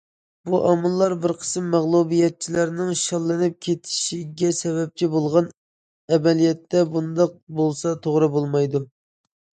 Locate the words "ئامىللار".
0.67-1.13